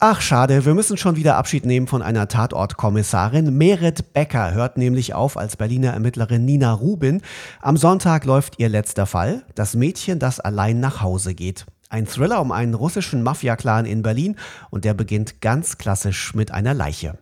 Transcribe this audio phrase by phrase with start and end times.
[0.00, 3.58] Ach schade, wir müssen schon wieder Abschied nehmen von einer Tatortkommissarin.
[3.58, 7.20] Meret Becker hört nämlich auf als Berliner Ermittlerin Nina Rubin.
[7.60, 11.66] Am Sonntag läuft ihr letzter Fall, das Mädchen, das allein nach Hause geht.
[11.88, 14.36] Ein Thriller um einen russischen Mafia-Clan in Berlin
[14.70, 17.18] und der beginnt ganz klassisch mit einer Leiche.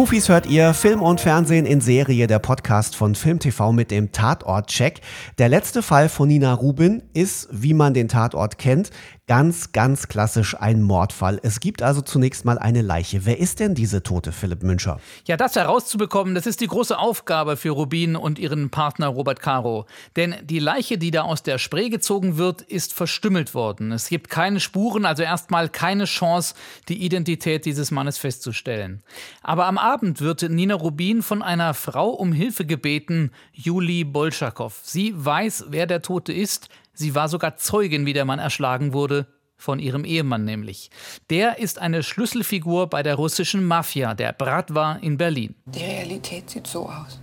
[0.00, 5.02] Fufis hört ihr Film und Fernsehen in Serie, der Podcast von FilmTV mit dem Tatort-Check.
[5.36, 8.90] Der letzte Fall von Nina Rubin ist, wie man den Tatort kennt,
[9.30, 11.38] Ganz, ganz klassisch ein Mordfall.
[11.44, 13.26] Es gibt also zunächst mal eine Leiche.
[13.26, 14.98] Wer ist denn diese tote Philipp Müncher?
[15.24, 19.86] Ja, das herauszubekommen, das ist die große Aufgabe für Rubin und ihren Partner Robert Caro.
[20.16, 23.92] Denn die Leiche, die da aus der Spree gezogen wird, ist verstümmelt worden.
[23.92, 26.56] Es gibt keine Spuren, also erstmal keine Chance,
[26.88, 29.00] die Identität dieses Mannes festzustellen.
[29.42, 34.78] Aber am Abend wird Nina Rubin von einer Frau um Hilfe gebeten, Juli Bolschakow.
[34.82, 36.68] Sie weiß, wer der Tote ist.
[36.92, 39.26] Sie war sogar Zeugin, wie der Mann erschlagen wurde,
[39.56, 40.90] von ihrem Ehemann nämlich.
[41.28, 45.56] Der ist eine Schlüsselfigur bei der russischen Mafia, der Bratwa in Berlin.
[45.66, 47.18] Die Realität sieht so aus,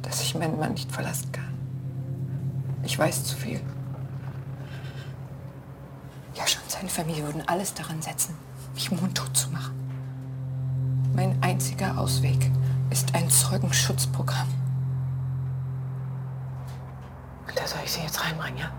[0.00, 1.52] dass ich meinen Mann nicht verlassen kann.
[2.84, 3.60] Ich weiß zu viel.
[6.34, 8.34] Ja, schon seine Familie würden alles daran setzen,
[8.74, 9.81] mich mundtot zu machen.
[11.14, 12.50] Mein einziger Ausweg
[12.90, 14.61] ist ein Zeugenschutzprogramm.
[17.72, 18.72] Soll ich sie jetzt reinbringen, ja?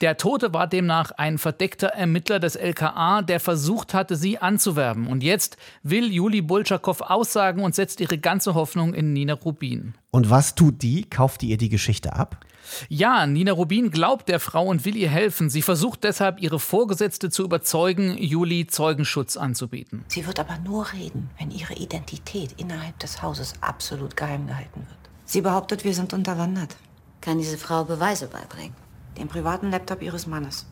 [0.00, 5.06] Der Tote war demnach ein verdeckter Ermittler des LKA, der versucht hatte, sie anzuwerben.
[5.06, 9.94] Und jetzt will Juli Bulschakow aussagen und setzt ihre ganze Hoffnung in Nina Rubin.
[10.10, 11.04] Und was tut die?
[11.04, 12.44] Kauft die ihr die Geschichte ab?
[12.88, 15.48] Ja, Nina Rubin glaubt der Frau und will ihr helfen.
[15.48, 20.04] Sie versucht deshalb, ihre Vorgesetzte zu überzeugen, Juli Zeugenschutz anzubieten.
[20.08, 24.98] Sie wird aber nur reden, wenn ihre Identität innerhalb des Hauses absolut geheim gehalten wird.
[25.24, 26.76] Sie behauptet, wir sind unterwandert.
[27.20, 28.74] Kann diese Frau Beweise beibringen?
[29.16, 30.66] Den privaten Laptop ihres Mannes.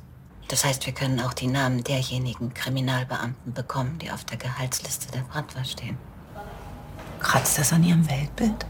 [0.49, 5.23] Das heißt, wir können auch die Namen derjenigen Kriminalbeamten bekommen, die auf der Gehaltsliste der
[5.23, 5.99] Brandwehr stehen.
[7.19, 8.67] Kratzt das an ihrem Weltbild?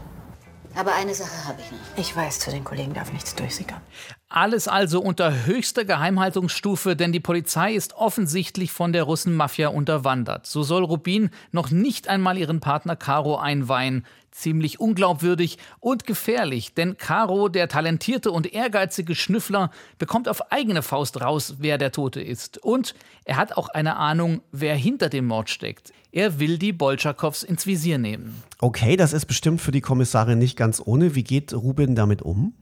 [0.75, 1.77] Aber eine Sache habe ich noch.
[1.97, 3.81] Ich weiß, zu den Kollegen darf nichts durchsickern.
[4.29, 10.45] Alles also unter höchster Geheimhaltungsstufe, denn die Polizei ist offensichtlich von der Russenmafia unterwandert.
[10.45, 14.05] So soll Rubin noch nicht einmal ihren Partner Caro einweihen.
[14.31, 21.21] Ziemlich unglaubwürdig und gefährlich, denn Caro, der talentierte und ehrgeizige Schnüffler, bekommt auf eigene Faust
[21.21, 22.57] raus, wer der Tote ist.
[22.57, 25.93] Und er hat auch eine Ahnung, wer hinter dem Mord steckt.
[26.11, 28.43] Er will die Bolschakows ins Visier nehmen.
[28.59, 31.15] Okay, das ist bestimmt für die Kommissarin nicht ganz ohne.
[31.15, 32.53] Wie geht Rubin damit um?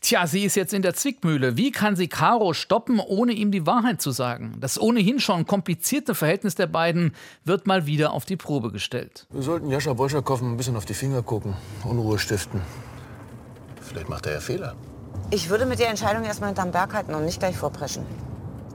[0.00, 1.56] Tja, sie ist jetzt in der Zwickmühle.
[1.56, 4.56] Wie kann sie Caro stoppen, ohne ihm die Wahrheit zu sagen?
[4.60, 9.26] Das ohnehin schon komplizierte Verhältnis der beiden wird mal wieder auf die Probe gestellt.
[9.30, 12.60] Wir sollten Jascha Bolschakow ein bisschen auf die Finger gucken, Unruhe stiften.
[13.80, 14.74] Vielleicht macht er ja Fehler.
[15.30, 18.04] Ich würde mit der Entscheidung erstmal hinterm Berg halten und nicht gleich vorpreschen.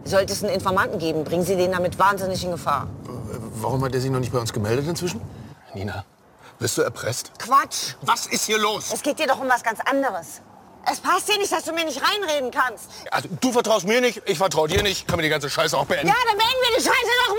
[0.03, 2.87] Sollte es einen Informanten geben, bringen Sie den damit wahnsinnig in Gefahr.
[3.59, 5.21] Warum hat er sich noch nicht bei uns gemeldet inzwischen?
[5.73, 6.05] Nina,
[6.59, 7.31] bist du erpresst?
[7.39, 7.95] Quatsch!
[8.01, 8.91] Was ist hier los?
[8.93, 10.41] Es geht dir doch um was ganz anderes.
[10.89, 12.85] Es passt dir nicht, dass du mir nicht reinreden kannst.
[13.11, 15.05] Also, du vertraust mir nicht, ich vertraue dir nicht.
[15.07, 16.07] Können wir die ganze Scheiße auch beenden?
[16.07, 17.36] Ja, dann beenden wir die Scheiße doch!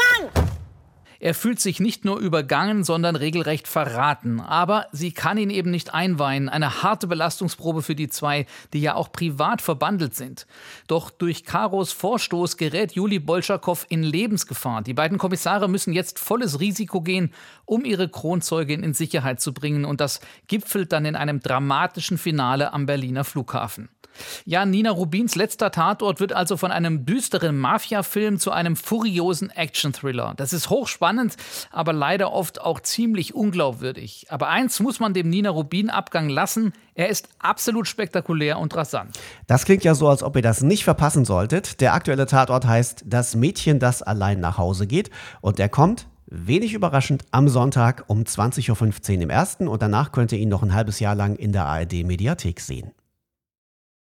[1.21, 4.41] Er fühlt sich nicht nur übergangen, sondern regelrecht verraten.
[4.41, 6.49] Aber sie kann ihn eben nicht einweihen.
[6.49, 10.47] Eine harte Belastungsprobe für die zwei, die ja auch privat verbandelt sind.
[10.87, 14.83] Doch durch Karos Vorstoß gerät Juli Bolschakow in Lebensgefahr.
[14.83, 17.33] Die beiden Kommissare müssen jetzt volles Risiko gehen,
[17.65, 19.85] um ihre Kronzeugin in Sicherheit zu bringen.
[19.85, 23.89] Und das gipfelt dann in einem dramatischen Finale am Berliner Flughafen.
[24.45, 30.35] Ja, Nina Rubins letzter Tatort wird also von einem düsteren Mafia-Film zu einem furiosen Action-Thriller.
[30.37, 31.08] Das ist hochspannend,
[31.71, 34.27] aber leider oft auch ziemlich unglaubwürdig.
[34.29, 39.19] Aber eins muss man dem Nina Rubin-Abgang lassen: er ist absolut spektakulär und rasant.
[39.47, 41.81] Das klingt ja so, als ob ihr das nicht verpassen solltet.
[41.81, 45.11] Der aktuelle Tatort heißt Das Mädchen, das allein nach Hause geht.
[45.41, 50.31] Und der kommt Wenig überraschend am Sonntag um 20.15 Uhr im ersten und danach könnt
[50.31, 52.93] ihr ihn noch ein halbes Jahr lang in der ARD Mediathek sehen.